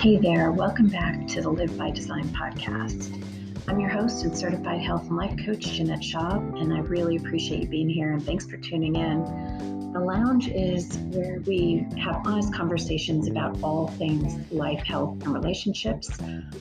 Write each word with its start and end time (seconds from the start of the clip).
Hey 0.00 0.16
there, 0.16 0.52
welcome 0.52 0.86
back 0.86 1.26
to 1.26 1.42
the 1.42 1.50
Live 1.50 1.76
by 1.76 1.90
Design 1.90 2.28
podcast. 2.28 3.20
I'm 3.66 3.80
your 3.80 3.90
host 3.90 4.22
and 4.22 4.38
certified 4.38 4.80
health 4.80 5.08
and 5.08 5.16
life 5.16 5.34
coach, 5.44 5.72
Jeanette 5.72 6.04
Shaw, 6.04 6.38
and 6.38 6.72
I 6.72 6.78
really 6.82 7.16
appreciate 7.16 7.62
you 7.62 7.68
being 7.68 7.88
here 7.88 8.12
and 8.12 8.24
thanks 8.24 8.46
for 8.46 8.58
tuning 8.58 8.94
in. 8.94 9.92
The 9.92 9.98
lounge 9.98 10.50
is 10.50 10.98
where 11.10 11.40
we 11.40 11.84
have 12.00 12.24
honest 12.24 12.54
conversations 12.54 13.26
about 13.26 13.60
all 13.60 13.88
things 13.88 14.38
life, 14.52 14.84
health, 14.86 15.20
and 15.24 15.34
relationships. 15.34 16.16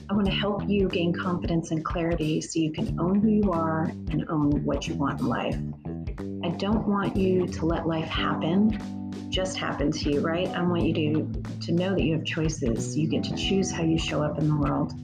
I 0.09 0.13
want 0.15 0.25
to 0.25 0.33
help 0.33 0.67
you 0.67 0.89
gain 0.89 1.13
confidence 1.13 1.69
and 1.69 1.85
clarity 1.85 2.41
so 2.41 2.57
you 2.57 2.71
can 2.71 2.99
own 2.99 3.21
who 3.21 3.29
you 3.29 3.51
are 3.51 3.83
and 3.83 4.25
own 4.29 4.65
what 4.65 4.87
you 4.87 4.95
want 4.95 5.19
in 5.19 5.27
life. 5.27 5.57
I 6.43 6.49
don't 6.57 6.87
want 6.87 7.15
you 7.15 7.45
to 7.45 7.65
let 7.67 7.85
life 7.85 8.07
happen 8.07 8.96
just 9.37 9.55
happen 9.55 9.91
to 9.91 10.11
you, 10.11 10.19
right? 10.19 10.47
I 10.47 10.63
want 10.63 10.81
you 10.81 10.93
to 10.95 11.41
to 11.67 11.71
know 11.71 11.93
that 11.93 12.01
you 12.01 12.15
have 12.15 12.25
choices. 12.25 12.97
You 12.97 13.07
get 13.07 13.23
to 13.25 13.35
choose 13.35 13.71
how 13.71 13.83
you 13.83 13.95
show 13.95 14.23
up 14.23 14.39
in 14.39 14.47
the 14.47 14.55
world. 14.55 14.95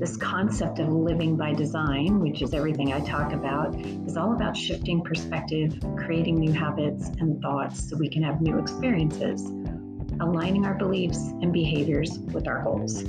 This 0.00 0.16
concept 0.16 0.78
of 0.78 0.88
living 0.88 1.36
by 1.36 1.52
design, 1.52 2.18
which 2.18 2.40
is 2.40 2.54
everything 2.54 2.94
I 2.94 3.00
talk 3.00 3.34
about, 3.34 3.78
is 3.78 4.16
all 4.16 4.32
about 4.32 4.56
shifting 4.56 5.02
perspective, 5.02 5.78
creating 5.98 6.36
new 6.36 6.50
habits 6.50 7.10
and 7.20 7.42
thoughts 7.42 7.90
so 7.90 7.98
we 7.98 8.08
can 8.08 8.22
have 8.22 8.40
new 8.40 8.58
experiences, 8.58 9.42
aligning 10.18 10.64
our 10.64 10.76
beliefs 10.76 11.18
and 11.42 11.52
behaviors 11.52 12.18
with 12.18 12.48
our 12.48 12.62
goals. 12.62 13.04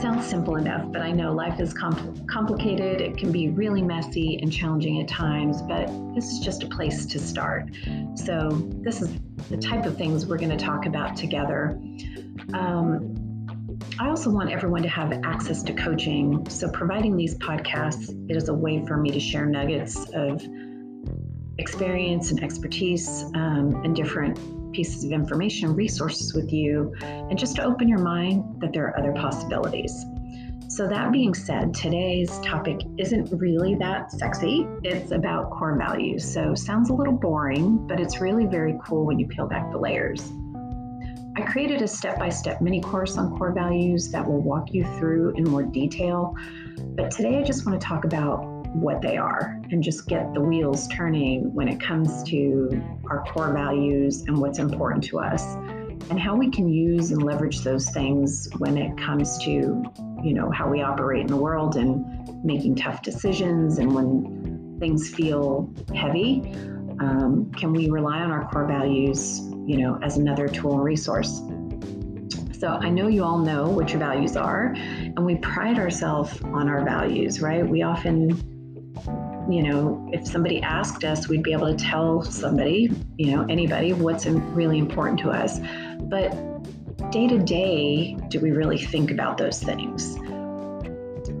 Sounds 0.00 0.26
simple 0.26 0.56
enough, 0.56 0.92
but 0.92 1.00
I 1.00 1.10
know 1.10 1.32
life 1.32 1.58
is 1.58 1.72
compl- 1.72 2.28
complicated. 2.28 3.00
It 3.00 3.16
can 3.16 3.32
be 3.32 3.48
really 3.48 3.80
messy 3.80 4.38
and 4.42 4.52
challenging 4.52 5.00
at 5.00 5.08
times, 5.08 5.62
but 5.62 5.86
this 6.14 6.30
is 6.30 6.38
just 6.38 6.62
a 6.62 6.66
place 6.66 7.06
to 7.06 7.18
start. 7.18 7.70
So, 8.14 8.50
this 8.82 9.00
is 9.00 9.18
the 9.48 9.56
type 9.56 9.86
of 9.86 9.96
things 9.96 10.26
we're 10.26 10.36
going 10.36 10.50
to 10.50 10.62
talk 10.62 10.84
about 10.84 11.16
together. 11.16 11.80
Um, 12.52 13.48
I 13.98 14.10
also 14.10 14.28
want 14.28 14.50
everyone 14.50 14.82
to 14.82 14.88
have 14.90 15.12
access 15.24 15.62
to 15.62 15.72
coaching. 15.72 16.46
So, 16.50 16.70
providing 16.70 17.16
these 17.16 17.34
podcasts 17.36 18.10
it 18.30 18.36
is 18.36 18.50
a 18.50 18.54
way 18.54 18.84
for 18.86 18.98
me 18.98 19.10
to 19.12 19.20
share 19.20 19.46
nuggets 19.46 20.10
of 20.12 20.46
experience 21.56 22.30
and 22.32 22.44
expertise 22.44 23.24
um, 23.34 23.80
and 23.82 23.96
different 23.96 24.38
pieces 24.76 25.04
of 25.04 25.10
information, 25.10 25.74
resources 25.74 26.34
with 26.34 26.52
you, 26.52 26.94
and 27.00 27.38
just 27.38 27.56
to 27.56 27.64
open 27.64 27.88
your 27.88 27.98
mind 27.98 28.44
that 28.60 28.74
there 28.74 28.86
are 28.86 28.98
other 28.98 29.12
possibilities. 29.12 30.04
So, 30.68 30.86
that 30.88 31.12
being 31.12 31.32
said, 31.32 31.72
today's 31.72 32.38
topic 32.40 32.80
isn't 32.98 33.32
really 33.32 33.76
that 33.76 34.12
sexy. 34.12 34.66
It's 34.82 35.12
about 35.12 35.50
core 35.50 35.78
values. 35.78 36.30
So, 36.30 36.54
sounds 36.54 36.90
a 36.90 36.92
little 36.92 37.14
boring, 37.14 37.86
but 37.86 38.00
it's 38.00 38.20
really 38.20 38.44
very 38.44 38.78
cool 38.84 39.06
when 39.06 39.18
you 39.18 39.26
peel 39.26 39.46
back 39.46 39.70
the 39.70 39.78
layers. 39.78 40.30
I 41.36 41.42
created 41.42 41.82
a 41.82 41.88
step 41.88 42.18
by 42.18 42.28
step 42.28 42.60
mini 42.60 42.80
course 42.80 43.16
on 43.16 43.36
core 43.38 43.52
values 43.52 44.10
that 44.10 44.26
will 44.26 44.40
walk 44.40 44.74
you 44.74 44.84
through 44.98 45.34
in 45.36 45.44
more 45.44 45.62
detail. 45.62 46.34
But 46.96 47.10
today 47.10 47.38
I 47.38 47.42
just 47.42 47.64
want 47.64 47.80
to 47.80 47.86
talk 47.86 48.04
about 48.04 48.55
what 48.80 49.00
they 49.02 49.16
are 49.16 49.60
and 49.70 49.82
just 49.82 50.06
get 50.06 50.32
the 50.34 50.40
wheels 50.40 50.88
turning 50.88 51.52
when 51.54 51.68
it 51.68 51.80
comes 51.80 52.22
to 52.24 52.82
our 53.10 53.24
core 53.24 53.52
values 53.52 54.22
and 54.22 54.36
what's 54.36 54.58
important 54.58 55.02
to 55.04 55.18
us 55.18 55.54
and 56.10 56.20
how 56.20 56.36
we 56.36 56.50
can 56.50 56.68
use 56.68 57.10
and 57.10 57.22
leverage 57.22 57.60
those 57.60 57.90
things 57.90 58.48
when 58.58 58.76
it 58.76 58.96
comes 58.98 59.38
to 59.38 59.84
you 60.22 60.32
know 60.32 60.50
how 60.50 60.68
we 60.68 60.82
operate 60.82 61.22
in 61.22 61.26
the 61.26 61.36
world 61.36 61.76
and 61.76 62.04
making 62.44 62.74
tough 62.74 63.02
decisions 63.02 63.78
and 63.78 63.92
when 63.92 64.76
things 64.78 65.08
feel 65.14 65.72
heavy 65.94 66.42
um, 67.00 67.50
can 67.56 67.72
we 67.72 67.90
rely 67.90 68.20
on 68.20 68.30
our 68.30 68.48
core 68.50 68.66
values 68.66 69.40
you 69.66 69.78
know, 69.78 69.98
as 70.02 70.16
another 70.16 70.48
tool 70.48 70.74
and 70.74 70.84
resource. 70.84 71.42
So 72.58 72.68
I 72.68 72.88
know 72.88 73.08
you 73.08 73.22
all 73.22 73.38
know 73.38 73.68
what 73.68 73.90
your 73.90 73.98
values 73.98 74.36
are, 74.36 74.72
and 74.76 75.26
we 75.26 75.34
pride 75.36 75.78
ourselves 75.78 76.40
on 76.44 76.68
our 76.68 76.84
values, 76.84 77.42
right? 77.42 77.68
We 77.68 77.82
often, 77.82 78.30
you 79.48 79.62
know, 79.62 80.08
if 80.12 80.26
somebody 80.26 80.60
asked 80.60 81.04
us, 81.04 81.28
we'd 81.28 81.42
be 81.42 81.52
able 81.52 81.68
to 81.68 81.76
tell 81.76 82.22
somebody, 82.22 82.90
you 83.16 83.36
know, 83.36 83.46
anybody 83.48 83.92
what's 83.92 84.26
really 84.26 84.78
important 84.78 85.20
to 85.20 85.30
us. 85.30 85.60
But 86.00 86.30
day 87.10 87.28
to 87.28 87.38
day, 87.38 88.16
do 88.28 88.40
we 88.40 88.50
really 88.50 88.78
think 88.78 89.10
about 89.10 89.38
those 89.38 89.62
things? 89.62 90.16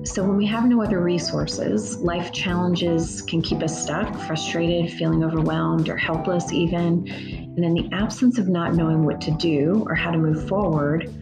So, 0.04 0.22
when 0.22 0.36
we 0.36 0.46
have 0.46 0.66
no 0.66 0.82
other 0.82 1.00
resources, 1.00 1.98
life 1.98 2.30
challenges 2.30 3.22
can 3.22 3.42
keep 3.42 3.60
us 3.62 3.82
stuck, 3.82 4.16
frustrated, 4.20 4.92
feeling 4.92 5.24
overwhelmed, 5.24 5.88
or 5.88 5.96
helpless, 5.96 6.52
even. 6.52 7.08
And 7.08 7.64
in 7.64 7.74
the 7.74 7.88
absence 7.92 8.38
of 8.38 8.46
not 8.48 8.74
knowing 8.74 9.04
what 9.04 9.20
to 9.22 9.32
do 9.32 9.84
or 9.88 9.96
how 9.96 10.12
to 10.12 10.18
move 10.18 10.48
forward, 10.48 11.12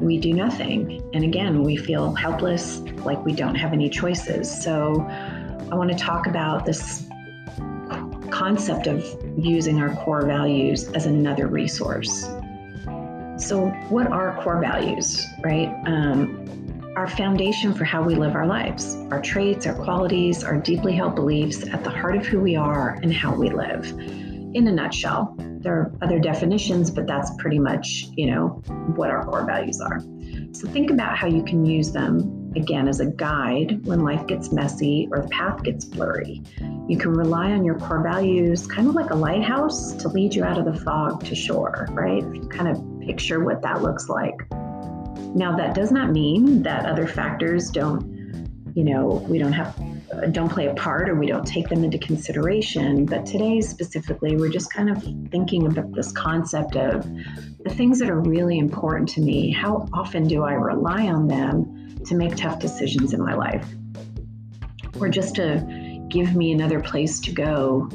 we 0.00 0.18
do 0.18 0.32
nothing. 0.32 1.02
And 1.12 1.24
again, 1.24 1.62
we 1.62 1.76
feel 1.76 2.14
helpless, 2.14 2.80
like 3.04 3.22
we 3.22 3.34
don't 3.34 3.54
have 3.54 3.74
any 3.74 3.90
choices. 3.90 4.50
So, 4.62 5.06
I 5.72 5.74
want 5.74 5.90
to 5.90 5.96
talk 5.96 6.26
about 6.26 6.66
this 6.66 7.06
concept 8.30 8.86
of 8.86 9.02
using 9.38 9.80
our 9.80 9.96
core 10.04 10.26
values 10.26 10.92
as 10.92 11.06
another 11.06 11.46
resource. 11.46 12.24
So, 13.38 13.68
what 13.88 14.06
are 14.08 14.38
core 14.42 14.60
values, 14.60 15.24
right? 15.42 15.74
Um, 15.86 16.92
our 16.94 17.08
foundation 17.08 17.72
for 17.72 17.84
how 17.84 18.02
we 18.02 18.14
live 18.16 18.34
our 18.34 18.46
lives, 18.46 18.96
our 19.10 19.22
traits, 19.22 19.66
our 19.66 19.72
qualities, 19.74 20.44
our 20.44 20.58
deeply 20.58 20.92
held 20.92 21.14
beliefs 21.14 21.66
at 21.66 21.82
the 21.84 21.90
heart 21.90 22.16
of 22.16 22.26
who 22.26 22.38
we 22.38 22.54
are 22.54 22.98
and 23.02 23.10
how 23.10 23.34
we 23.34 23.48
live. 23.48 23.86
In 23.98 24.68
a 24.68 24.72
nutshell, 24.72 25.34
there 25.38 25.72
are 25.72 25.92
other 26.02 26.18
definitions, 26.18 26.90
but 26.90 27.06
that's 27.06 27.30
pretty 27.38 27.58
much, 27.58 28.08
you 28.14 28.30
know, 28.30 28.62
what 28.94 29.08
our 29.08 29.24
core 29.24 29.46
values 29.46 29.80
are. 29.80 30.00
So 30.52 30.68
think 30.68 30.90
about 30.90 31.16
how 31.16 31.28
you 31.28 31.42
can 31.42 31.64
use 31.64 31.92
them 31.92 32.41
again 32.56 32.88
as 32.88 33.00
a 33.00 33.06
guide 33.06 33.84
when 33.86 34.04
life 34.04 34.26
gets 34.26 34.52
messy 34.52 35.08
or 35.10 35.22
the 35.22 35.28
path 35.28 35.62
gets 35.62 35.84
blurry. 35.84 36.42
You 36.88 36.96
can 36.98 37.12
rely 37.12 37.52
on 37.52 37.64
your 37.64 37.78
core 37.78 38.02
values 38.02 38.66
kind 38.66 38.88
of 38.88 38.94
like 38.94 39.10
a 39.10 39.14
lighthouse 39.14 39.92
to 39.94 40.08
lead 40.08 40.34
you 40.34 40.44
out 40.44 40.58
of 40.58 40.64
the 40.64 40.80
fog 40.80 41.24
to 41.24 41.34
shore, 41.34 41.86
right? 41.90 42.22
If 42.22 42.34
you 42.34 42.48
kind 42.48 42.68
of 42.68 43.00
picture 43.00 43.42
what 43.42 43.62
that 43.62 43.82
looks 43.82 44.08
like. 44.08 44.46
Now, 45.34 45.56
that 45.56 45.74
does 45.74 45.90
not 45.90 46.10
mean 46.10 46.62
that 46.62 46.84
other 46.84 47.06
factors 47.06 47.70
don't, 47.70 48.11
you 48.74 48.84
know, 48.84 49.24
we 49.28 49.38
don't 49.38 49.52
have, 49.52 49.76
don't 50.32 50.48
play 50.48 50.66
a 50.66 50.74
part 50.74 51.08
or 51.08 51.14
we 51.14 51.26
don't 51.26 51.46
take 51.46 51.68
them 51.68 51.84
into 51.84 51.98
consideration. 51.98 53.04
But 53.04 53.26
today, 53.26 53.60
specifically, 53.60 54.36
we're 54.36 54.48
just 54.48 54.72
kind 54.72 54.90
of 54.90 55.02
thinking 55.30 55.66
about 55.66 55.92
this 55.92 56.12
concept 56.12 56.76
of 56.76 57.06
the 57.64 57.70
things 57.70 57.98
that 57.98 58.08
are 58.08 58.20
really 58.20 58.58
important 58.58 59.08
to 59.10 59.20
me. 59.20 59.50
How 59.50 59.88
often 59.92 60.26
do 60.26 60.42
I 60.42 60.54
rely 60.54 61.08
on 61.08 61.28
them 61.28 61.98
to 62.06 62.14
make 62.14 62.36
tough 62.36 62.58
decisions 62.58 63.12
in 63.12 63.20
my 63.20 63.34
life? 63.34 63.66
Or 64.98 65.08
just 65.08 65.34
to 65.36 66.06
give 66.08 66.34
me 66.34 66.52
another 66.52 66.80
place 66.80 67.20
to 67.20 67.32
go 67.32 67.88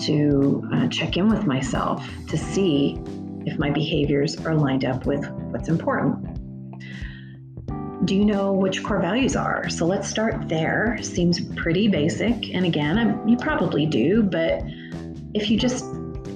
to 0.00 0.68
uh, 0.72 0.88
check 0.88 1.16
in 1.16 1.28
with 1.28 1.46
myself 1.46 2.06
to 2.28 2.36
see 2.36 2.98
if 3.46 3.58
my 3.58 3.70
behaviors 3.70 4.36
are 4.44 4.54
lined 4.54 4.84
up 4.84 5.06
with 5.06 5.28
what's 5.50 5.68
important 5.68 6.23
do 8.04 8.14
you 8.14 8.24
know 8.24 8.52
which 8.52 8.82
core 8.82 9.00
values 9.00 9.36
are? 9.36 9.68
So 9.70 9.86
let's 9.86 10.08
start 10.08 10.48
there. 10.48 10.98
Seems 11.02 11.40
pretty 11.54 11.88
basic. 11.88 12.54
And 12.54 12.66
again, 12.66 12.98
I'm, 12.98 13.26
you 13.26 13.36
probably 13.36 13.86
do, 13.86 14.22
but 14.22 14.62
if 15.32 15.48
you 15.48 15.58
just 15.58 15.86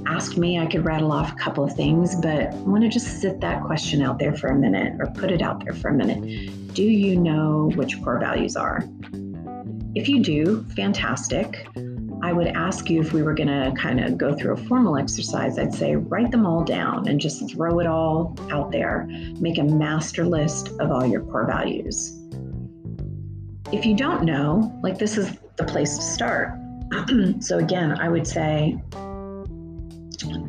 asked 0.06 0.38
me, 0.38 0.58
I 0.58 0.66
could 0.66 0.84
rattle 0.84 1.12
off 1.12 1.32
a 1.32 1.36
couple 1.36 1.64
of 1.64 1.74
things, 1.74 2.14
but 2.16 2.52
I 2.52 2.54
want 2.60 2.82
to 2.82 2.88
just 2.88 3.20
sit 3.20 3.40
that 3.40 3.62
question 3.64 4.02
out 4.02 4.18
there 4.18 4.34
for 4.34 4.48
a 4.48 4.54
minute 4.54 4.94
or 4.98 5.06
put 5.06 5.30
it 5.30 5.42
out 5.42 5.64
there 5.64 5.74
for 5.74 5.88
a 5.88 5.94
minute. 5.94 6.74
Do 6.74 6.84
you 6.84 7.16
know 7.16 7.70
which 7.74 8.00
core 8.02 8.18
values 8.18 8.56
are? 8.56 8.82
If 9.94 10.08
you 10.08 10.22
do, 10.22 10.64
fantastic. 10.76 11.66
I 12.22 12.32
would 12.32 12.48
ask 12.48 12.90
you 12.90 13.00
if 13.00 13.12
we 13.12 13.22
were 13.22 13.34
going 13.34 13.48
to 13.48 13.72
kind 13.80 14.00
of 14.00 14.18
go 14.18 14.34
through 14.34 14.54
a 14.54 14.56
formal 14.56 14.96
exercise, 14.96 15.58
I'd 15.58 15.74
say 15.74 15.96
write 15.96 16.30
them 16.30 16.46
all 16.46 16.64
down 16.64 17.06
and 17.06 17.20
just 17.20 17.50
throw 17.50 17.78
it 17.78 17.86
all 17.86 18.36
out 18.50 18.72
there. 18.72 19.06
Make 19.40 19.58
a 19.58 19.62
master 19.62 20.24
list 20.24 20.68
of 20.80 20.90
all 20.90 21.06
your 21.06 21.22
core 21.22 21.46
values. 21.46 22.18
If 23.72 23.86
you 23.86 23.94
don't 23.94 24.24
know, 24.24 24.76
like 24.82 24.98
this 24.98 25.16
is 25.16 25.38
the 25.56 25.64
place 25.64 25.96
to 25.96 26.02
start. 26.02 26.58
so, 27.40 27.58
again, 27.58 27.98
I 28.00 28.08
would 28.08 28.26
say, 28.26 28.80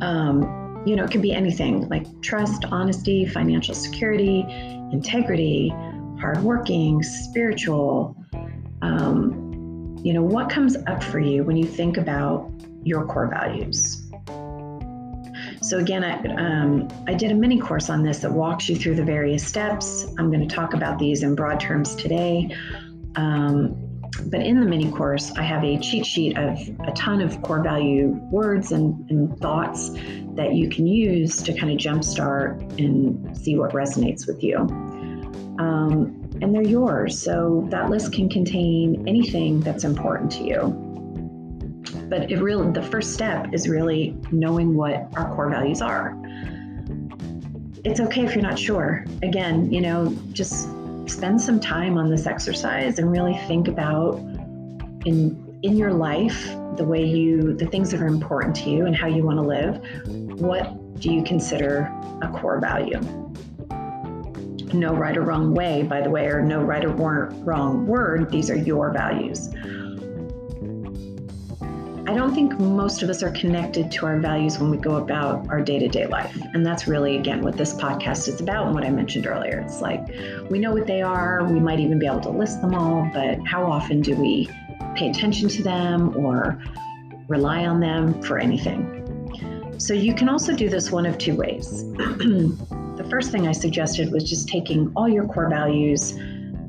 um, 0.00 0.82
you 0.86 0.96
know, 0.96 1.04
it 1.04 1.10
could 1.10 1.22
be 1.22 1.32
anything 1.32 1.88
like 1.88 2.06
trust, 2.22 2.64
honesty, 2.66 3.26
financial 3.26 3.74
security, 3.74 4.44
integrity, 4.92 5.68
hardworking, 6.18 7.02
spiritual. 7.02 8.16
Um, 8.82 9.49
you 10.02 10.12
know, 10.12 10.22
what 10.22 10.50
comes 10.50 10.76
up 10.86 11.02
for 11.02 11.18
you 11.18 11.44
when 11.44 11.56
you 11.56 11.66
think 11.66 11.96
about 11.96 12.50
your 12.84 13.04
core 13.06 13.28
values? 13.28 14.06
So 15.62 15.78
again, 15.78 16.02
I, 16.02 16.16
um, 16.34 16.88
I 17.06 17.14
did 17.14 17.30
a 17.30 17.34
mini 17.34 17.58
course 17.58 17.90
on 17.90 18.02
this 18.02 18.20
that 18.20 18.32
walks 18.32 18.68
you 18.68 18.76
through 18.76 18.94
the 18.94 19.04
various 19.04 19.46
steps. 19.46 20.06
I'm 20.18 20.30
going 20.30 20.46
to 20.46 20.54
talk 20.54 20.74
about 20.74 20.98
these 20.98 21.22
in 21.22 21.34
broad 21.34 21.60
terms 21.60 21.94
today. 21.94 22.56
Um, 23.16 23.76
but 24.26 24.40
in 24.40 24.60
the 24.60 24.66
mini 24.66 24.90
course, 24.90 25.32
I 25.32 25.42
have 25.42 25.62
a 25.62 25.78
cheat 25.78 26.04
sheet 26.04 26.36
of 26.36 26.58
a 26.80 26.92
ton 26.92 27.20
of 27.20 27.40
core 27.42 27.62
value 27.62 28.08
words 28.30 28.72
and, 28.72 29.08
and 29.10 29.38
thoughts 29.38 29.90
that 30.34 30.54
you 30.54 30.68
can 30.68 30.86
use 30.86 31.42
to 31.42 31.52
kind 31.56 31.72
of 31.72 31.78
jumpstart 31.78 32.60
and 32.78 33.36
see 33.36 33.56
what 33.56 33.72
resonates 33.72 34.26
with 34.26 34.42
you. 34.42 34.58
Um, 35.58 36.29
and 36.42 36.54
they're 36.54 36.62
yours. 36.62 37.20
So 37.20 37.66
that 37.70 37.90
list 37.90 38.12
can 38.12 38.28
contain 38.28 39.06
anything 39.06 39.60
that's 39.60 39.84
important 39.84 40.30
to 40.32 40.44
you. 40.44 40.86
But 42.08 42.30
it 42.30 42.40
really, 42.40 42.70
the 42.72 42.82
first 42.82 43.14
step 43.14 43.52
is 43.52 43.68
really 43.68 44.16
knowing 44.32 44.74
what 44.74 45.08
our 45.16 45.34
core 45.34 45.50
values 45.50 45.80
are. 45.80 46.16
It's 47.84 48.00
okay 48.00 48.24
if 48.24 48.34
you're 48.34 48.42
not 48.42 48.58
sure. 48.58 49.04
Again, 49.22 49.72
you 49.72 49.80
know, 49.80 50.14
just 50.32 50.68
spend 51.06 51.40
some 51.40 51.58
time 51.60 51.98
on 51.98 52.10
this 52.10 52.26
exercise 52.26 52.98
and 52.98 53.10
really 53.10 53.36
think 53.48 53.68
about 53.68 54.16
in 55.06 55.50
in 55.62 55.76
your 55.76 55.92
life 55.92 56.46
the 56.76 56.84
way 56.84 57.04
you 57.04 57.54
the 57.54 57.66
things 57.66 57.90
that 57.90 58.00
are 58.00 58.06
important 58.06 58.54
to 58.54 58.70
you 58.70 58.86
and 58.86 58.94
how 58.94 59.06
you 59.06 59.22
want 59.22 59.38
to 59.38 59.42
live 59.42 59.80
what 60.40 61.00
do 61.00 61.12
you 61.12 61.22
consider 61.22 61.90
a 62.22 62.28
core 62.28 62.60
value 62.60 62.98
no 64.74 64.94
right 64.94 65.16
or 65.16 65.22
wrong 65.22 65.54
way 65.54 65.82
by 65.82 66.00
the 66.00 66.10
way 66.10 66.26
or 66.26 66.42
no 66.42 66.62
right 66.62 66.84
or 66.84 66.90
wrong 66.90 67.86
word 67.86 68.30
these 68.30 68.50
are 68.50 68.56
your 68.56 68.92
values 68.92 69.50
I 72.10 72.14
don't 72.14 72.34
think 72.34 72.58
most 72.58 73.04
of 73.04 73.08
us 73.08 73.22
are 73.22 73.30
connected 73.30 73.92
to 73.92 74.06
our 74.06 74.18
values 74.18 74.58
when 74.58 74.68
we 74.68 74.78
go 74.78 74.96
about 74.96 75.48
our 75.48 75.60
day 75.60 75.78
to 75.78 75.86
day 75.86 76.08
life. 76.08 76.36
And 76.54 76.66
that's 76.66 76.88
really, 76.88 77.16
again, 77.16 77.40
what 77.40 77.56
this 77.56 77.72
podcast 77.72 78.26
is 78.26 78.40
about 78.40 78.66
and 78.66 78.74
what 78.74 78.82
I 78.82 78.90
mentioned 78.90 79.28
earlier. 79.28 79.60
It's 79.60 79.80
like 79.80 80.08
we 80.50 80.58
know 80.58 80.72
what 80.72 80.88
they 80.88 81.02
are, 81.02 81.44
we 81.44 81.60
might 81.60 81.78
even 81.78 82.00
be 82.00 82.06
able 82.06 82.20
to 82.22 82.30
list 82.30 82.62
them 82.62 82.74
all, 82.74 83.08
but 83.14 83.38
how 83.46 83.64
often 83.64 84.00
do 84.00 84.16
we 84.16 84.48
pay 84.96 85.08
attention 85.08 85.48
to 85.50 85.62
them 85.62 86.16
or 86.16 86.60
rely 87.28 87.64
on 87.64 87.78
them 87.78 88.20
for 88.22 88.38
anything? 88.38 89.76
So 89.78 89.94
you 89.94 90.12
can 90.12 90.28
also 90.28 90.52
do 90.52 90.68
this 90.68 90.90
one 90.90 91.06
of 91.06 91.16
two 91.16 91.36
ways. 91.36 91.84
the 93.02 93.08
first 93.08 93.32
thing 93.32 93.48
I 93.48 93.52
suggested 93.52 94.12
was 94.12 94.28
just 94.28 94.46
taking 94.46 94.92
all 94.94 95.08
your 95.08 95.26
core 95.26 95.48
values 95.48 96.12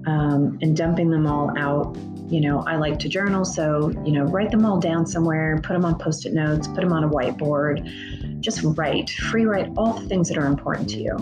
um, 0.07 0.57
and 0.61 0.77
dumping 0.77 1.09
them 1.09 1.27
all 1.27 1.51
out 1.57 1.97
you 2.29 2.39
know, 2.39 2.61
I 2.61 2.77
like 2.77 2.97
to 2.99 3.09
journal. 3.09 3.43
So, 3.43 3.89
you 4.05 4.13
know, 4.13 4.23
write 4.23 4.51
them 4.51 4.65
all 4.65 4.79
down 4.79 5.05
somewhere, 5.05 5.59
put 5.61 5.73
them 5.73 5.83
on 5.83 5.99
post 5.99 6.25
it 6.25 6.33
notes, 6.33 6.65
put 6.65 6.77
them 6.77 6.93
on 6.93 7.03
a 7.03 7.09
whiteboard. 7.09 8.39
Just 8.39 8.61
write, 8.63 9.09
free 9.09 9.43
write 9.43 9.69
all 9.75 9.99
the 9.99 10.07
things 10.07 10.29
that 10.29 10.37
are 10.37 10.45
important 10.45 10.89
to 10.91 11.01
you. 11.01 11.17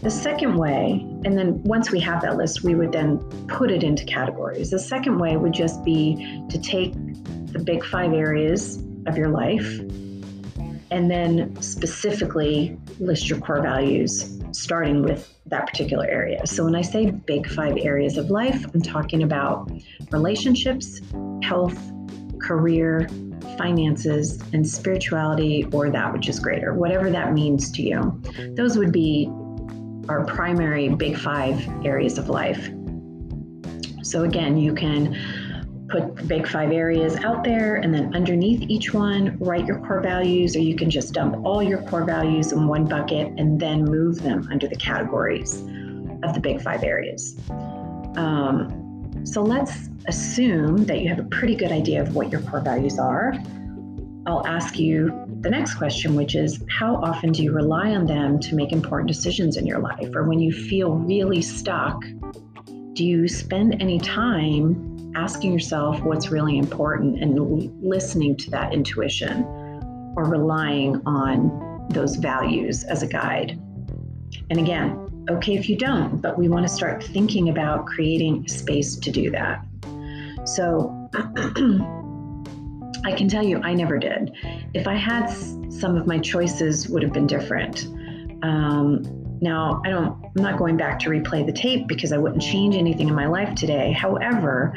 The 0.00 0.10
second 0.10 0.56
way, 0.56 1.06
and 1.26 1.36
then 1.36 1.62
once 1.64 1.90
we 1.90 2.00
have 2.00 2.22
that 2.22 2.38
list, 2.38 2.64
we 2.64 2.74
would 2.74 2.92
then 2.92 3.18
put 3.46 3.70
it 3.70 3.82
into 3.82 4.06
categories. 4.06 4.70
The 4.70 4.78
second 4.78 5.18
way 5.18 5.36
would 5.36 5.52
just 5.52 5.84
be 5.84 6.16
to 6.48 6.58
take 6.58 6.94
the 7.52 7.58
big 7.58 7.84
five 7.84 8.14
areas 8.14 8.82
of 9.06 9.18
your 9.18 9.28
life 9.28 9.78
and 10.90 11.10
then 11.10 11.60
specifically 11.60 12.78
list 12.98 13.28
your 13.28 13.38
core 13.40 13.60
values, 13.60 14.38
starting 14.52 15.02
with 15.02 15.34
that 15.46 15.66
particular 15.66 16.06
area. 16.06 16.46
So 16.46 16.64
when 16.64 16.74
I 16.74 16.82
say 16.82 17.10
big 17.10 17.48
five 17.48 17.76
areas 17.78 18.16
of 18.16 18.30
life, 18.30 18.64
I'm 18.72 18.80
talking 18.80 19.22
about 19.22 19.70
relationships, 20.10 21.00
health, 21.42 21.78
career, 22.40 23.08
finances, 23.56 24.40
and 24.52 24.66
spirituality, 24.66 25.66
or 25.72 25.90
that 25.90 26.12
which 26.12 26.28
is 26.28 26.38
greater, 26.38 26.74
whatever 26.74 27.10
that 27.10 27.32
means 27.32 27.70
to 27.72 27.82
you. 27.82 28.22
Those 28.56 28.78
would 28.78 28.92
be 28.92 29.28
our 30.08 30.24
primary 30.24 30.88
big 30.88 31.18
five 31.18 31.68
areas 31.84 32.16
of 32.18 32.28
life. 32.28 32.70
So 34.02 34.24
again, 34.24 34.56
you 34.56 34.74
can 34.74 35.14
put 35.88 36.16
the 36.16 36.22
big 36.24 36.46
five 36.46 36.70
areas 36.70 37.16
out 37.16 37.44
there 37.44 37.76
and 37.76 37.94
then 37.94 38.14
underneath 38.14 38.62
each 38.68 38.92
one 38.92 39.36
write 39.38 39.66
your 39.66 39.78
core 39.80 40.00
values 40.00 40.54
or 40.54 40.60
you 40.60 40.76
can 40.76 40.90
just 40.90 41.14
dump 41.14 41.34
all 41.44 41.62
your 41.62 41.82
core 41.82 42.04
values 42.04 42.52
in 42.52 42.66
one 42.66 42.84
bucket 42.84 43.32
and 43.38 43.58
then 43.58 43.84
move 43.84 44.22
them 44.22 44.46
under 44.50 44.68
the 44.68 44.76
categories 44.76 45.60
of 46.22 46.34
the 46.34 46.40
big 46.40 46.60
five 46.60 46.82
areas. 46.82 47.36
Um, 48.16 49.22
so 49.24 49.42
let's 49.42 49.88
assume 50.06 50.84
that 50.86 51.00
you 51.00 51.08
have 51.08 51.18
a 51.18 51.24
pretty 51.24 51.54
good 51.54 51.72
idea 51.72 52.02
of 52.02 52.14
what 52.14 52.30
your 52.30 52.40
core 52.42 52.60
values 52.60 52.98
are. 52.98 53.34
I'll 54.26 54.46
ask 54.46 54.78
you 54.78 55.26
the 55.40 55.48
next 55.48 55.74
question 55.74 56.14
which 56.16 56.34
is 56.34 56.62
how 56.68 56.96
often 56.96 57.32
do 57.32 57.42
you 57.42 57.52
rely 57.52 57.94
on 57.94 58.04
them 58.06 58.38
to 58.40 58.54
make 58.54 58.72
important 58.72 59.08
decisions 59.08 59.56
in 59.56 59.66
your 59.66 59.78
life? 59.78 60.14
Or 60.14 60.24
when 60.24 60.38
you 60.38 60.52
feel 60.52 60.92
really 60.92 61.40
stuck 61.40 62.02
do 62.98 63.04
you 63.04 63.28
spend 63.28 63.80
any 63.80 64.00
time 64.00 64.97
asking 65.18 65.52
yourself 65.52 66.00
what's 66.02 66.30
really 66.30 66.58
important 66.58 67.20
and 67.20 67.36
listening 67.82 68.36
to 68.36 68.50
that 68.50 68.72
intuition 68.72 69.44
or 70.16 70.24
relying 70.24 71.02
on 71.06 71.86
those 71.90 72.14
values 72.16 72.84
as 72.84 73.02
a 73.02 73.06
guide. 73.06 73.60
And 74.50 74.60
again, 74.60 75.26
okay 75.28 75.56
if 75.56 75.68
you 75.68 75.76
don't, 75.76 76.22
but 76.22 76.38
we 76.38 76.48
want 76.48 76.66
to 76.68 76.72
start 76.72 77.02
thinking 77.02 77.48
about 77.48 77.86
creating 77.86 78.46
space 78.46 78.94
to 78.96 79.10
do 79.10 79.30
that. 79.32 79.66
So 80.44 81.10
I 83.04 83.12
can 83.12 83.28
tell 83.28 83.44
you, 83.44 83.60
I 83.62 83.74
never 83.74 83.98
did. 83.98 84.32
If 84.72 84.86
I 84.86 84.94
had 84.94 85.26
some 85.68 85.96
of 85.96 86.06
my 86.06 86.20
choices 86.20 86.88
would 86.88 87.02
have 87.02 87.12
been 87.12 87.26
different. 87.26 87.88
Um, 88.42 89.02
now, 89.40 89.80
I 89.84 89.90
don't, 89.90 90.24
I'm 90.24 90.42
not 90.42 90.58
going 90.58 90.76
back 90.76 90.98
to 91.00 91.10
replay 91.10 91.46
the 91.46 91.52
tape 91.52 91.86
because 91.86 92.12
I 92.12 92.18
wouldn't 92.18 92.42
change 92.42 92.74
anything 92.74 93.08
in 93.08 93.14
my 93.14 93.26
life 93.26 93.54
today. 93.54 93.92
However, 93.92 94.74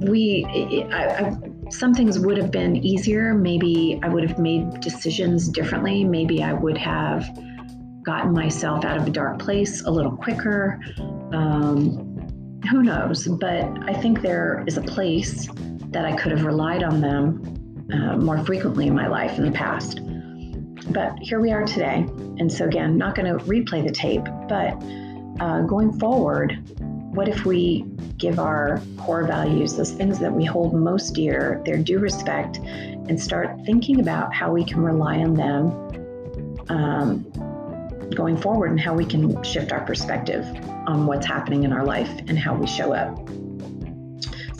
we, 0.00 0.44
I, 0.92 1.28
I, 1.28 1.36
some 1.70 1.94
things 1.94 2.18
would 2.18 2.36
have 2.36 2.50
been 2.50 2.76
easier. 2.76 3.34
Maybe 3.34 3.98
I 4.02 4.08
would 4.08 4.28
have 4.28 4.38
made 4.38 4.80
decisions 4.80 5.48
differently. 5.48 6.04
Maybe 6.04 6.42
I 6.42 6.52
would 6.52 6.78
have 6.78 7.28
gotten 8.02 8.32
myself 8.32 8.84
out 8.84 8.96
of 8.96 9.06
a 9.06 9.10
dark 9.10 9.38
place 9.38 9.84
a 9.84 9.90
little 9.90 10.16
quicker. 10.16 10.80
Um, 11.32 12.06
who 12.70 12.82
knows? 12.82 13.26
But 13.26 13.64
I 13.88 13.94
think 13.94 14.22
there 14.22 14.64
is 14.66 14.76
a 14.76 14.82
place 14.82 15.48
that 15.90 16.04
I 16.04 16.16
could 16.16 16.32
have 16.32 16.44
relied 16.44 16.82
on 16.82 17.00
them 17.00 17.88
uh, 17.92 18.16
more 18.16 18.44
frequently 18.44 18.86
in 18.86 18.94
my 18.94 19.08
life 19.08 19.38
in 19.38 19.44
the 19.44 19.50
past. 19.50 20.00
But 20.92 21.18
here 21.20 21.40
we 21.40 21.52
are 21.52 21.64
today. 21.64 22.06
And 22.38 22.52
so, 22.52 22.64
again, 22.64 22.98
not 22.98 23.14
going 23.14 23.26
to 23.26 23.44
replay 23.44 23.86
the 23.86 23.92
tape, 23.92 24.24
but 24.48 24.74
uh, 25.40 25.62
going 25.62 25.98
forward, 25.98 26.58
what 27.14 27.28
if 27.28 27.44
we 27.44 27.84
give 28.18 28.38
our 28.38 28.80
core 28.96 29.24
values, 29.24 29.76
those 29.76 29.92
things 29.92 30.18
that 30.18 30.32
we 30.32 30.44
hold 30.44 30.74
most 30.74 31.14
dear, 31.14 31.62
their 31.64 31.78
due 31.78 31.98
respect, 31.98 32.58
and 32.58 33.20
start 33.20 33.56
thinking 33.64 34.00
about 34.00 34.32
how 34.34 34.52
we 34.52 34.64
can 34.64 34.80
rely 34.82 35.18
on 35.18 35.34
them 35.34 36.66
um, 36.68 37.24
going 38.14 38.36
forward 38.36 38.70
and 38.70 38.80
how 38.80 38.94
we 38.94 39.04
can 39.04 39.42
shift 39.42 39.72
our 39.72 39.84
perspective 39.84 40.44
on 40.86 41.06
what's 41.06 41.26
happening 41.26 41.64
in 41.64 41.72
our 41.72 41.84
life 41.84 42.10
and 42.28 42.38
how 42.38 42.54
we 42.54 42.66
show 42.66 42.92
up? 42.92 43.18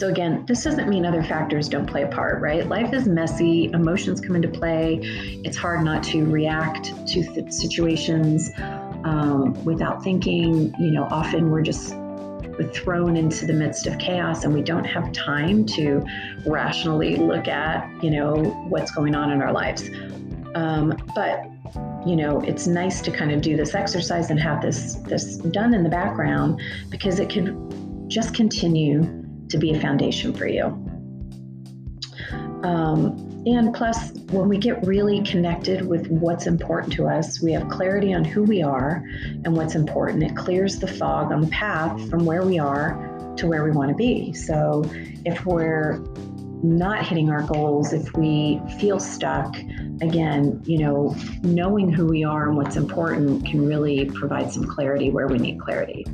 So, 0.01 0.09
again, 0.09 0.47
this 0.47 0.65
doesn't 0.65 0.89
mean 0.89 1.05
other 1.05 1.23
factors 1.23 1.69
don't 1.69 1.85
play 1.85 2.05
a 2.05 2.09
part, 2.09 2.41
right? 2.41 2.67
Life 2.67 2.95
is 2.95 3.07
messy, 3.07 3.71
emotions 3.75 4.19
come 4.19 4.35
into 4.35 4.49
play. 4.49 4.99
It's 5.45 5.59
hard 5.59 5.85
not 5.85 6.03
to 6.05 6.25
react 6.25 6.87
to 7.09 7.23
th- 7.23 7.53
situations 7.53 8.51
um, 9.05 9.63
without 9.63 10.03
thinking. 10.03 10.75
You 10.81 10.91
know, 10.93 11.07
often 11.11 11.51
we're 11.51 11.61
just 11.61 11.91
thrown 12.73 13.15
into 13.15 13.45
the 13.45 13.53
midst 13.53 13.87
of 13.87 13.99
chaos 13.99 14.45
and 14.45 14.55
we 14.55 14.63
don't 14.63 14.85
have 14.85 15.13
time 15.13 15.67
to 15.67 16.03
rationally 16.47 17.17
look 17.17 17.47
at, 17.47 17.87
you 18.03 18.11
know, 18.11 18.37
what's 18.71 18.93
going 18.93 19.15
on 19.15 19.31
in 19.31 19.43
our 19.43 19.53
lives. 19.53 19.91
Um, 20.55 20.97
but 21.15 21.45
you 22.07 22.17
know 22.17 22.41
it's 22.41 22.67
nice 22.67 23.03
to 23.03 23.11
kind 23.11 23.31
of 23.31 23.43
do 23.43 23.57
this 23.57 23.75
exercise 23.75 24.31
and 24.31 24.41
have 24.41 24.63
this 24.63 24.95
this 25.07 25.37
done 25.37 25.75
in 25.75 25.85
the 25.85 25.89
background 25.91 26.61
because 26.89 27.21
it 27.21 27.29
could 27.29 27.55
just 28.09 28.35
continue 28.35 29.20
to 29.51 29.59
be 29.59 29.73
a 29.73 29.81
foundation 29.81 30.33
for 30.33 30.47
you. 30.47 30.65
Um, 32.63 33.43
and 33.47 33.75
plus, 33.75 34.13
when 34.31 34.49
we 34.49 34.59
get 34.59 34.85
really 34.87 35.23
connected 35.23 35.87
with 35.87 36.09
what's 36.09 36.47
important 36.47 36.93
to 36.95 37.07
us, 37.07 37.43
we 37.43 37.53
have 37.53 37.69
clarity 37.71 38.13
on 38.13 38.23
who 38.23 38.43
we 38.43 38.63
are 38.63 39.03
and 39.45 39.57
what's 39.57 39.75
important. 39.75 40.23
It 40.23 40.37
clears 40.37 40.79
the 40.79 40.87
fog 40.87 41.33
on 41.33 41.41
the 41.41 41.47
path 41.49 42.11
from 42.11 42.27
where 42.27 42.43
we 42.43 42.59
are 42.59 43.35
to 43.37 43.47
where 43.47 43.65
we 43.65 43.71
want 43.71 43.89
to 43.89 43.97
be. 43.97 44.35
So 44.35 44.85
if 45.25 45.47
we're 45.47 46.05
not 46.63 47.07
hitting 47.07 47.31
our 47.31 47.43
goals, 47.43 47.95
if 47.95 48.15
we 48.15 48.61
feel 48.79 49.01
stuck, 49.01 49.57
again, 50.03 50.61
you 50.65 50.79
know, 50.79 51.17
knowing 51.43 51.91
who 51.91 52.07
we 52.07 52.23
are 52.23 52.49
and 52.49 52.57
what's 52.59 52.77
important 52.77 53.47
can 53.47 53.67
really 53.67 54.05
provide 54.05 54.53
some 54.53 54.65
clarity 54.65 55.11
where 55.11 55.27
we 55.27 55.39
need 55.39 55.59
clarity. 55.59 56.05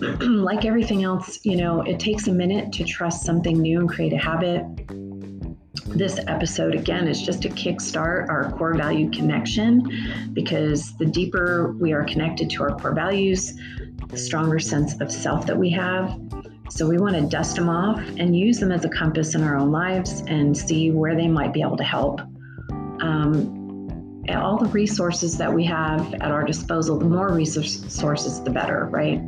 like 0.20 0.64
everything 0.64 1.04
else, 1.04 1.38
you 1.44 1.56
know, 1.56 1.82
it 1.82 2.00
takes 2.00 2.26
a 2.26 2.32
minute 2.32 2.72
to 2.72 2.84
trust 2.84 3.24
something 3.24 3.60
new 3.60 3.80
and 3.80 3.88
create 3.88 4.12
a 4.12 4.18
habit. 4.18 4.64
This 5.86 6.18
episode, 6.26 6.74
again, 6.74 7.06
is 7.06 7.20
just 7.20 7.42
to 7.42 7.48
kickstart 7.50 8.28
our 8.28 8.52
core 8.52 8.74
value 8.74 9.10
connection 9.10 10.30
because 10.32 10.96
the 10.96 11.04
deeper 11.04 11.76
we 11.78 11.92
are 11.92 12.04
connected 12.04 12.48
to 12.50 12.62
our 12.62 12.76
core 12.78 12.94
values, 12.94 13.54
the 14.08 14.16
stronger 14.16 14.58
sense 14.58 14.98
of 15.00 15.12
self 15.12 15.46
that 15.46 15.56
we 15.56 15.68
have. 15.70 16.18
So 16.70 16.88
we 16.88 16.98
want 16.98 17.16
to 17.16 17.22
dust 17.22 17.56
them 17.56 17.68
off 17.68 18.00
and 18.16 18.36
use 18.36 18.58
them 18.58 18.72
as 18.72 18.84
a 18.84 18.88
compass 18.88 19.34
in 19.34 19.42
our 19.42 19.56
own 19.56 19.70
lives 19.70 20.22
and 20.28 20.56
see 20.56 20.92
where 20.92 21.16
they 21.16 21.28
might 21.28 21.52
be 21.52 21.60
able 21.60 21.76
to 21.76 21.84
help. 21.84 22.20
Um, 23.02 23.56
all 24.30 24.58
the 24.58 24.68
resources 24.68 25.36
that 25.38 25.52
we 25.52 25.64
have 25.64 26.14
at 26.14 26.30
our 26.30 26.44
disposal, 26.44 26.98
the 26.98 27.04
more 27.04 27.32
resources, 27.32 28.42
the 28.42 28.50
better, 28.50 28.86
right? 28.86 29.20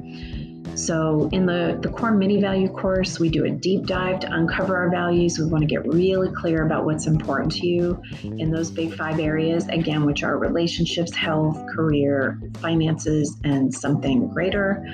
So, 0.75 1.29
in 1.33 1.47
the, 1.47 1.79
the 1.83 1.89
core 1.89 2.13
mini 2.13 2.41
value 2.41 2.69
course, 2.69 3.21
we 3.21 3.29
do 3.29 3.45
a 3.45 3.51
deep 3.51 3.87
dive 3.87 4.21
to 4.21 4.33
uncover 4.33 4.77
our 4.77 4.91
values. 4.91 5.39
We 5.39 5.47
want 5.47 5.63
to 5.63 5.67
get 5.67 5.87
really 5.87 6.33
clear 6.33 6.65
about 6.65 6.85
what's 6.85 7.07
important 7.07 7.53
to 7.53 7.67
you 7.67 8.03
in 8.23 8.51
those 8.51 8.71
big 8.71 8.95
five 8.95 9.21
areas, 9.21 9.69
again, 9.69 10.07
which 10.07 10.23
are 10.23 10.39
relationships, 10.39 11.15
health, 11.15 11.63
career, 11.75 12.41
finances, 12.61 13.37
and 13.45 13.73
something 13.73 14.29
greater 14.29 14.87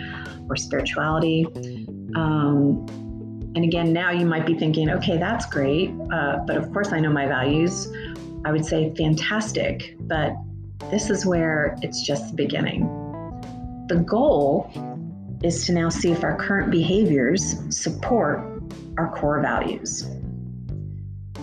or 0.48 0.56
spirituality. 0.56 1.46
Um, 2.16 2.86
and 3.54 3.64
again, 3.64 3.92
now 3.92 4.10
you 4.10 4.26
might 4.26 4.46
be 4.46 4.54
thinking, 4.54 4.90
okay, 4.90 5.16
that's 5.16 5.46
great, 5.46 5.90
uh, 6.12 6.38
but 6.46 6.56
of 6.56 6.72
course 6.72 6.92
I 6.92 7.00
know 7.00 7.10
my 7.10 7.26
values. 7.26 7.88
I 8.44 8.52
would 8.52 8.64
say 8.64 8.94
fantastic, 8.96 9.96
but 10.00 10.32
this 10.90 11.10
is 11.10 11.26
where 11.26 11.76
it's 11.82 12.02
just 12.02 12.30
the 12.30 12.36
beginning. 12.36 12.82
The 13.88 13.96
goal 13.96 14.70
is 15.42 15.66
to 15.66 15.72
now 15.72 15.88
see 15.88 16.10
if 16.10 16.24
our 16.24 16.36
current 16.36 16.70
behaviors 16.70 17.56
support 17.74 18.40
our 18.96 19.14
core 19.16 19.40
values 19.40 20.02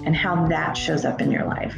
and 0.03 0.15
how 0.15 0.45
that 0.47 0.73
shows 0.73 1.05
up 1.05 1.21
in 1.21 1.31
your 1.31 1.45
life. 1.45 1.77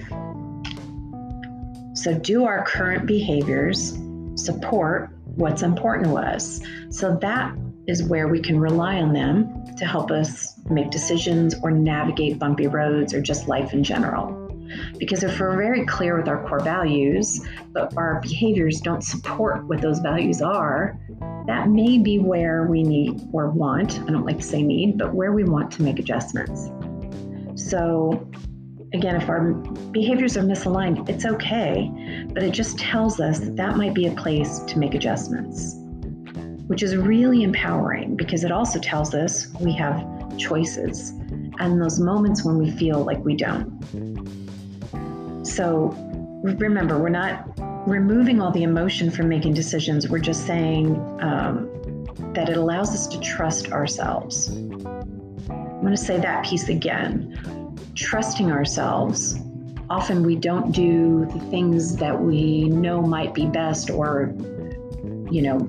So, 1.94 2.14
do 2.14 2.46
our 2.46 2.64
current 2.66 3.06
behaviors 3.06 3.98
support 4.36 5.10
what's 5.36 5.62
important 5.62 6.08
to 6.08 6.16
us? 6.16 6.62
So, 6.90 7.18
that 7.22 7.56
is 7.88 8.04
where 8.04 8.28
we 8.28 8.42
can 8.42 8.60
rely 8.60 8.98
on 8.98 9.14
them 9.14 9.76
to 9.78 9.86
help 9.86 10.12
us 10.12 10.60
make 10.70 10.92
decisions 10.92 11.56
or 11.64 11.72
navigate 11.72 12.38
bumpy 12.38 12.68
roads 12.68 13.14
or 13.14 13.22
just 13.22 13.48
life 13.48 13.74
in 13.74 13.84
general. 13.84 14.44
Because 14.98 15.24
if 15.24 15.40
we're 15.40 15.56
very 15.56 15.86
clear 15.86 16.18
with 16.18 16.28
our 16.28 16.46
core 16.48 16.60
values, 16.60 17.46
but 17.72 17.96
our 17.96 18.20
behaviors 18.22 18.82
don't 18.82 19.04
support 19.04 19.66
what 19.66 19.82
those 19.82 20.00
values 20.00 20.42
are, 20.42 21.00
that 21.48 21.70
may 21.70 21.98
be 21.98 22.20
where 22.20 22.64
we 22.64 22.84
need 22.84 23.22
or 23.32 23.50
want, 23.50 24.02
I 24.02 24.12
don't 24.12 24.26
like 24.26 24.38
to 24.38 24.44
say 24.44 24.62
need, 24.62 24.98
but 24.98 25.14
where 25.14 25.32
we 25.32 25.46
want 25.46 25.72
to 25.72 25.82
make 25.82 25.98
adjustments. 25.98 26.70
So, 27.56 28.30
again, 28.94 29.16
if 29.16 29.30
our 29.30 29.54
behaviors 29.92 30.36
are 30.36 30.44
misaligned, 30.44 31.08
it's 31.10 31.26
okay, 31.26 31.90
but 32.34 32.44
it 32.44 32.52
just 32.52 32.78
tells 32.78 33.22
us 33.22 33.40
that 33.40 33.56
that 33.56 33.78
might 33.78 33.94
be 33.94 34.08
a 34.08 34.12
place 34.12 34.60
to 34.60 34.78
make 34.78 34.94
adjustments, 34.94 35.76
which 36.68 36.84
is 36.84 36.98
really 36.98 37.44
empowering 37.44 38.18
because 38.18 38.44
it 38.44 38.52
also 38.52 38.78
tells 38.78 39.16
us 39.16 39.48
we 39.62 39.72
have 39.74 40.06
choices 40.38 41.12
and 41.60 41.82
those 41.82 41.98
moments 41.98 42.44
when 42.44 42.58
we 42.58 42.72
feel 42.72 43.06
like 43.06 43.24
we 43.24 43.38
don't. 43.38 43.72
So, 45.46 45.94
remember, 46.44 47.00
we're 47.00 47.08
not 47.08 47.58
removing 47.88 48.42
all 48.42 48.52
the 48.52 48.64
emotion 48.64 49.10
from 49.10 49.30
making 49.30 49.54
decisions, 49.54 50.10
we're 50.10 50.20
just 50.20 50.46
saying 50.46 50.96
um, 51.22 51.70
that 52.34 52.50
it 52.50 52.58
allows 52.58 52.90
us 52.90 53.08
to 53.08 53.20
trust 53.22 53.72
ourselves. 53.72 54.50
I'm 54.50 55.82
going 55.82 55.92
to 55.92 55.98
say 55.98 56.20
that 56.20 56.46
piece 56.46 56.68
again. 56.68 57.78
Trusting 57.96 58.52
ourselves. 58.52 59.40
Often 59.90 60.24
we 60.24 60.36
don't 60.36 60.74
do 60.74 61.26
the 61.34 61.40
things 61.50 61.96
that 61.96 62.22
we 62.22 62.66
know 62.66 63.02
might 63.02 63.34
be 63.34 63.46
best 63.46 63.90
or 63.90 64.36
you 65.30 65.42
know, 65.42 65.68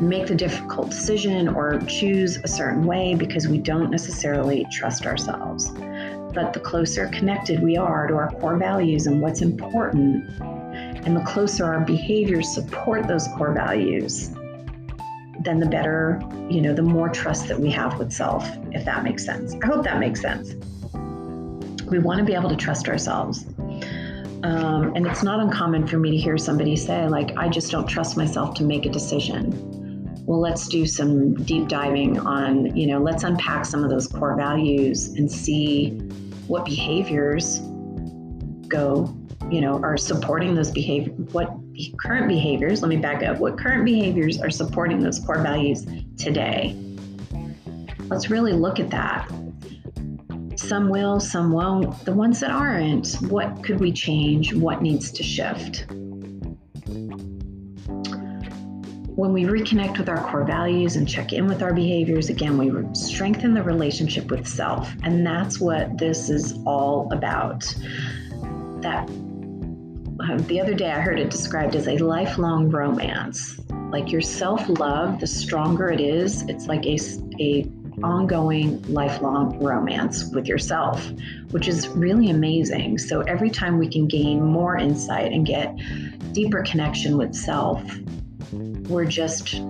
make 0.00 0.26
the 0.26 0.34
difficult 0.34 0.90
decision 0.90 1.48
or 1.48 1.80
choose 1.88 2.36
a 2.44 2.48
certain 2.48 2.84
way 2.84 3.14
because 3.14 3.48
we 3.48 3.56
don't 3.56 3.90
necessarily 3.90 4.66
trust 4.70 5.06
ourselves. 5.06 5.70
But 6.38 6.52
the 6.52 6.60
closer 6.60 7.08
connected 7.08 7.60
we 7.64 7.76
are 7.76 8.06
to 8.06 8.14
our 8.14 8.30
core 8.30 8.56
values 8.56 9.08
and 9.08 9.20
what's 9.20 9.42
important, 9.42 10.24
and 10.40 11.16
the 11.16 11.24
closer 11.24 11.64
our 11.64 11.80
behaviors 11.80 12.48
support 12.54 13.08
those 13.08 13.26
core 13.36 13.52
values, 13.52 14.28
then 15.40 15.58
the 15.58 15.66
better, 15.66 16.22
you 16.48 16.60
know, 16.60 16.72
the 16.72 16.82
more 16.82 17.08
trust 17.08 17.48
that 17.48 17.58
we 17.58 17.72
have 17.72 17.98
with 17.98 18.12
self, 18.12 18.48
if 18.70 18.84
that 18.84 19.02
makes 19.02 19.24
sense. 19.24 19.56
I 19.64 19.66
hope 19.66 19.82
that 19.82 19.98
makes 19.98 20.20
sense. 20.20 20.54
We 21.86 21.98
want 21.98 22.20
to 22.20 22.24
be 22.24 22.34
able 22.34 22.50
to 22.50 22.56
trust 22.56 22.88
ourselves. 22.88 23.44
Um, 24.44 24.92
and 24.94 25.08
it's 25.08 25.24
not 25.24 25.40
uncommon 25.40 25.88
for 25.88 25.98
me 25.98 26.12
to 26.12 26.16
hear 26.16 26.38
somebody 26.38 26.76
say, 26.76 27.08
like, 27.08 27.36
I 27.36 27.48
just 27.48 27.72
don't 27.72 27.88
trust 27.88 28.16
myself 28.16 28.54
to 28.58 28.62
make 28.62 28.86
a 28.86 28.90
decision. 28.90 30.22
Well, 30.24 30.38
let's 30.38 30.68
do 30.68 30.86
some 30.86 31.34
deep 31.34 31.66
diving 31.66 32.20
on, 32.20 32.76
you 32.76 32.86
know, 32.86 33.00
let's 33.00 33.24
unpack 33.24 33.64
some 33.64 33.82
of 33.82 33.90
those 33.90 34.06
core 34.06 34.36
values 34.36 35.08
and 35.16 35.28
see 35.28 36.00
what 36.48 36.64
behaviors 36.64 37.60
go 38.68 39.14
you 39.50 39.60
know, 39.60 39.82
are 39.82 39.96
supporting 39.96 40.54
those 40.54 40.70
behavior, 40.70 41.12
what 41.32 41.50
current 41.96 42.28
behaviors, 42.28 42.82
let 42.82 42.88
me 42.88 42.96
back 42.96 43.22
up, 43.22 43.38
what 43.38 43.58
current 43.58 43.84
behaviors 43.84 44.40
are 44.40 44.50
supporting 44.50 45.00
those 45.00 45.18
core 45.20 45.40
values 45.40 45.86
today? 46.16 46.76
Let's 48.08 48.30
really 48.30 48.52
look 48.52 48.78
at 48.78 48.90
that. 48.90 49.30
Some 50.56 50.88
will, 50.88 51.20
some 51.20 51.52
won't. 51.52 52.04
The 52.04 52.12
ones 52.12 52.40
that 52.40 52.50
aren't, 52.50 53.14
what 53.28 53.62
could 53.62 53.80
we 53.80 53.92
change? 53.92 54.52
What 54.52 54.82
needs 54.82 55.10
to 55.12 55.22
shift? 55.22 55.86
When 59.18 59.32
we 59.32 59.42
reconnect 59.42 59.98
with 59.98 60.08
our 60.08 60.22
core 60.30 60.44
values 60.44 60.94
and 60.94 61.08
check 61.08 61.32
in 61.32 61.48
with 61.48 61.60
our 61.60 61.74
behaviors, 61.74 62.28
again, 62.28 62.56
we 62.56 62.70
strengthen 62.94 63.52
the 63.52 63.64
relationship 63.64 64.30
with 64.30 64.46
self. 64.46 64.94
And 65.02 65.26
that's 65.26 65.58
what 65.58 65.98
this 65.98 66.30
is 66.30 66.56
all 66.64 67.12
about. 67.12 67.62
That 68.80 69.08
um, 70.20 70.38
the 70.46 70.60
other 70.60 70.72
day 70.72 70.92
I 70.92 71.00
heard 71.00 71.18
it 71.18 71.30
described 71.30 71.74
as 71.74 71.88
a 71.88 71.98
lifelong 71.98 72.70
romance. 72.70 73.58
Like 73.90 74.12
your 74.12 74.20
self 74.20 74.68
love, 74.68 75.18
the 75.18 75.26
stronger 75.26 75.90
it 75.90 76.00
is, 76.00 76.42
it's 76.42 76.68
like 76.68 76.86
a, 76.86 76.96
a 77.40 77.68
ongoing 78.04 78.80
lifelong 78.82 79.58
romance 79.58 80.30
with 80.32 80.46
yourself, 80.46 81.10
which 81.50 81.66
is 81.66 81.88
really 81.88 82.30
amazing. 82.30 82.98
So 82.98 83.22
every 83.22 83.50
time 83.50 83.78
we 83.78 83.88
can 83.88 84.06
gain 84.06 84.40
more 84.40 84.76
insight 84.76 85.32
and 85.32 85.44
get 85.44 85.76
deeper 86.32 86.62
connection 86.62 87.18
with 87.18 87.34
self, 87.34 87.82
we're 88.52 89.04
just 89.04 89.60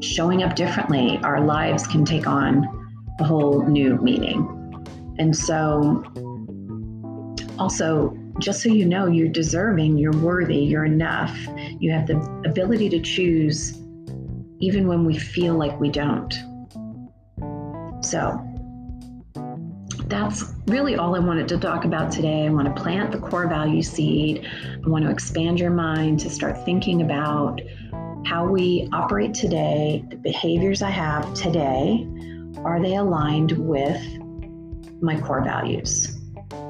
showing 0.00 0.42
up 0.42 0.56
differently. 0.56 1.18
Our 1.22 1.40
lives 1.40 1.86
can 1.86 2.04
take 2.04 2.26
on 2.26 2.66
a 3.20 3.24
whole 3.24 3.62
new 3.62 3.96
meaning. 3.96 4.52
And 5.18 5.34
so, 5.34 6.04
also, 7.58 8.16
just 8.38 8.62
so 8.62 8.68
you 8.68 8.84
know, 8.84 9.06
you're 9.06 9.28
deserving, 9.28 9.96
you're 9.96 10.16
worthy, 10.16 10.58
you're 10.58 10.84
enough. 10.84 11.36
You 11.80 11.90
have 11.92 12.06
the 12.06 12.18
ability 12.44 12.90
to 12.90 13.00
choose 13.00 13.80
even 14.58 14.86
when 14.88 15.04
we 15.04 15.18
feel 15.18 15.54
like 15.54 15.78
we 15.80 15.90
don't. 15.90 16.32
So, 18.02 18.45
that's 20.06 20.52
really 20.66 20.94
all 20.94 21.16
I 21.16 21.18
wanted 21.18 21.48
to 21.48 21.58
talk 21.58 21.84
about 21.84 22.12
today. 22.12 22.46
I 22.46 22.50
want 22.50 22.74
to 22.74 22.82
plant 22.82 23.10
the 23.10 23.18
core 23.18 23.48
value 23.48 23.82
seed. 23.82 24.46
I 24.46 24.88
want 24.88 25.04
to 25.04 25.10
expand 25.10 25.58
your 25.58 25.70
mind 25.70 26.20
to 26.20 26.30
start 26.30 26.64
thinking 26.64 27.02
about 27.02 27.60
how 28.24 28.46
we 28.46 28.88
operate 28.92 29.34
today, 29.34 30.04
the 30.08 30.16
behaviors 30.16 30.82
I 30.82 30.90
have 30.90 31.32
today, 31.34 32.06
are 32.58 32.80
they 32.80 32.96
aligned 32.96 33.52
with 33.52 34.00
my 35.00 35.20
core 35.20 35.42
values? 35.42 36.16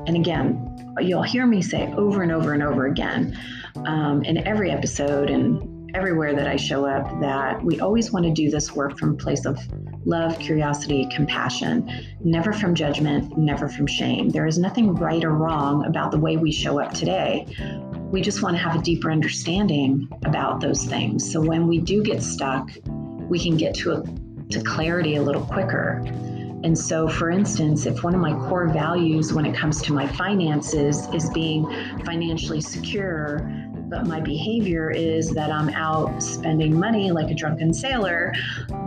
And 0.07 0.17
again, 0.17 0.95
you'll 1.01 1.23
hear 1.23 1.47
me 1.47 1.63
say 1.63 1.93
over 1.93 2.23
and 2.23 2.33
over 2.33 2.55
and 2.55 2.63
over 2.63 2.87
again 2.87 3.39
um, 3.87 4.23
in 4.25 4.47
every 4.47 4.71
episode 4.71 5.31
and 5.31 5.95
everywhere 5.95 6.35
that 6.35 6.47
I 6.47 6.57
show 6.57 6.87
up 6.87 7.21
that 7.21 7.63
we 7.63 7.81
always 7.81 8.13
want 8.13 8.27
to 8.27 8.33
do 8.33 8.51
this 8.51 8.73
work 8.75 8.99
from 8.99 9.11
a 9.11 9.17
place 9.17 9.47
of 9.47 9.59
love, 10.07 10.39
curiosity, 10.39 11.07
compassion, 11.15 11.91
never 12.21 12.53
from 12.53 12.75
judgment, 12.75 13.37
never 13.37 13.69
from 13.69 13.87
shame. 13.87 14.31
There 14.31 14.47
is 14.47 14.57
nothing 14.57 14.95
right 14.95 15.23
or 15.25 15.33
wrong 15.33 15.85
about 15.85 16.13
the 16.13 16.19
way 16.19 16.37
we 16.37 16.53
show 16.53 16.81
up 16.81 16.95
today. 16.95 17.47
We 18.13 18.23
just 18.23 18.41
want 18.41 18.57
to 18.57 18.63
have 18.63 18.77
a 18.77 18.83
deeper 18.83 19.11
understanding 19.11 20.09
about 20.25 20.61
those 20.61 20.85
things. 20.85 21.31
So 21.31 21.41
when 21.41 21.67
we 21.67 21.79
do 21.79 22.03
get 22.03 22.23
stuck, 22.23 22.71
we 23.29 23.43
can 23.43 23.57
get 23.57 23.75
to 23.77 23.93
a, 23.95 24.05
to 24.51 24.63
clarity 24.63 25.17
a 25.17 25.23
little 25.23 25.45
quicker. 25.45 26.03
And 26.63 26.79
so, 26.79 27.09
for 27.09 27.31
instance, 27.31 27.85
if 27.87 28.03
one 28.03 28.15
of 28.15 28.21
my 28.21 28.33
core 28.49 28.69
values 28.69 29.33
when 29.33 29.45
it 29.45 29.55
comes 29.55 29.83
to 29.83 29.93
my 29.93 30.07
finances 30.07 31.07
is 31.13 31.29
being 31.31 31.65
financially 32.05 32.61
secure, 32.61 33.39
but 33.89 34.07
my 34.07 34.21
behavior 34.21 34.91
is 34.91 35.31
that 35.31 35.51
I'm 35.51 35.69
out 35.71 36.23
spending 36.23 36.79
money 36.79 37.11
like 37.11 37.31
a 37.31 37.35
drunken 37.35 37.73
sailor, 37.73 38.33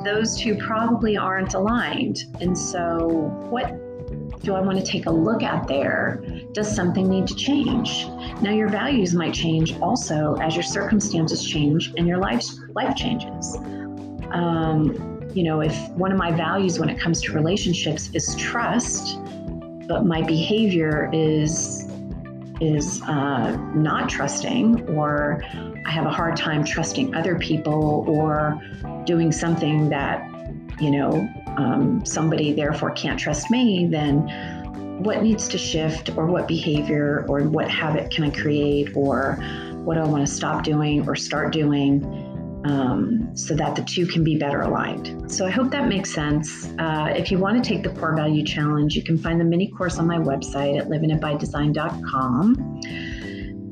those 0.04 0.38
two 0.38 0.56
probably 0.58 1.18
aren't 1.18 1.54
aligned. 1.54 2.26
And 2.42 2.58
so, 2.58 3.08
what 3.50 3.70
do 4.42 4.56
I 4.56 4.62
want 4.62 4.78
to 4.78 4.84
take 4.84 5.06
a 5.06 5.12
look 5.12 5.44
at 5.44 5.68
there? 5.68 6.24
Does 6.54 6.74
something 6.74 7.08
need 7.08 7.28
to 7.28 7.36
change? 7.36 8.08
Now, 8.42 8.52
your 8.52 8.70
values 8.70 9.14
might 9.14 9.34
change 9.34 9.78
also 9.80 10.36
as 10.36 10.56
your 10.56 10.64
circumstances 10.64 11.44
change 11.44 11.94
and 11.98 12.08
your 12.08 12.18
life 12.18 12.46
life 12.74 12.96
changes. 12.96 13.58
Um, 14.32 15.30
you 15.34 15.44
know, 15.44 15.62
if 15.62 15.76
one 15.92 16.12
of 16.12 16.18
my 16.18 16.32
values 16.32 16.80
when 16.80 16.90
it 16.90 17.00
comes 17.00 17.22
to 17.22 17.34
relationships 17.34 18.10
is 18.14 18.36
trust, 18.36 19.20
but 19.88 20.06
my 20.06 20.22
behavior 20.22 21.10
is 21.14 21.89
is 22.62 23.02
uh, 23.04 23.56
not 23.76 24.10
trusting, 24.10 24.90
or 24.90 25.44
I 25.86 25.92
have 25.92 26.06
a 26.06 26.10
hard 26.10 26.36
time 26.36 26.64
trusting 26.64 27.16
other 27.16 27.38
people, 27.38 28.06
or 28.08 28.62
doing 29.06 29.32
something 29.32 29.90
that, 29.90 30.30
you 30.80 30.92
know, 30.92 31.28
um, 31.58 32.06
somebody 32.06 32.54
therefore 32.54 32.92
can't 32.92 33.20
trust 33.20 33.50
me, 33.50 33.88
then 33.88 34.28
what 35.04 35.24
needs 35.24 35.48
to 35.50 35.58
shift, 35.58 36.16
or 36.18 36.26
what 36.26 36.48
behavior, 36.48 37.26
or 37.30 37.42
what 37.42 37.70
habit 37.70 38.12
can 38.12 38.24
I 38.26 38.30
create, 38.30 38.96
or 38.96 39.38
what 39.84 39.96
do 39.96 40.02
I 40.02 40.06
want 40.06 40.26
to 40.28 40.32
stop 40.32 40.64
doing 40.64 41.08
or 41.08 41.16
start 41.16 41.54
doing? 41.54 42.04
um, 42.66 43.19
so 43.34 43.56
that 43.56 43.76
the 43.76 43.84
two 43.84 44.06
can 44.06 44.24
be 44.24 44.38
better 44.38 44.62
aligned. 44.62 45.32
So 45.32 45.46
I 45.46 45.50
hope 45.50 45.72
that 45.72 45.88
makes 45.88 46.14
sense. 46.14 46.70
Uh, 46.80 47.14
if 47.16 47.32
you 47.32 47.38
want 47.38 47.64
to 47.64 47.68
take 47.68 47.84
the 47.84 47.90
Core 47.90 48.16
Value 48.16 48.44
Challenge, 48.44 48.96
you 48.96 49.04
can 49.04 49.18
find 49.18 49.40
the 49.40 49.46
mini 49.46 49.72
course 49.72 49.98
on 50.00 50.08
my 50.08 50.18
website 50.18 50.80
at 50.80 50.88
livingitbydesign.com. 50.88 52.82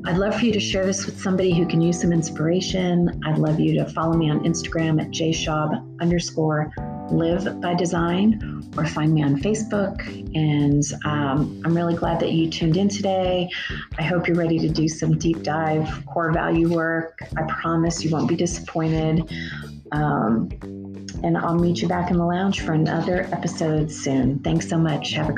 I'd 0.06 0.16
love 0.16 0.36
for 0.36 0.46
you 0.46 0.52
to 0.52 0.60
share 0.60 0.86
this 0.86 1.04
with 1.04 1.20
somebody 1.20 1.52
who 1.52 1.66
can 1.66 1.82
use 1.82 2.00
some 2.00 2.12
inspiration. 2.12 3.20
I'd 3.26 3.38
love 3.38 3.60
you 3.60 3.74
to 3.78 3.84
follow 3.90 4.16
me 4.16 4.30
on 4.30 4.40
Instagram 4.40 5.02
at 5.02 5.10
jshaw 5.10 5.84
underscore 6.00 6.72
live 7.10 7.60
by 7.60 7.74
design 7.74 8.64
or 8.76 8.86
find 8.86 9.12
me 9.12 9.22
on 9.22 9.40
Facebook. 9.40 10.06
And 10.34 10.82
um, 11.04 11.62
I'm 11.64 11.74
really 11.74 11.96
glad 11.96 12.20
that 12.20 12.32
you 12.32 12.50
tuned 12.50 12.76
in 12.76 12.88
today. 12.88 13.48
I 13.98 14.02
hope 14.02 14.26
you're 14.26 14.36
ready 14.36 14.58
to 14.58 14.68
do 14.68 14.88
some 14.88 15.18
deep 15.18 15.42
dive 15.42 16.06
core 16.06 16.32
value 16.32 16.68
work. 16.68 17.20
I 17.36 17.42
promise 17.42 18.04
you 18.04 18.10
won't 18.10 18.28
be 18.28 18.36
disappointed. 18.36 19.30
Um, 19.92 20.48
and 21.22 21.36
I'll 21.36 21.58
meet 21.58 21.82
you 21.82 21.88
back 21.88 22.10
in 22.10 22.18
the 22.18 22.24
lounge 22.26 22.60
for 22.60 22.72
another 22.72 23.28
episode 23.32 23.90
soon. 23.90 24.38
Thanks 24.40 24.68
so 24.68 24.78
much. 24.78 25.12
Have 25.12 25.30
a 25.30 25.34